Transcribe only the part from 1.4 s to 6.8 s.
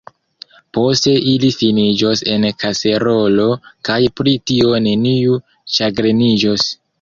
finiĝos en kaserolo, kaj pri tio neniu ĉagreniĝos.